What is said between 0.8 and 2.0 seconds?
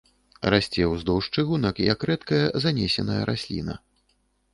ўздоўж чыгунак як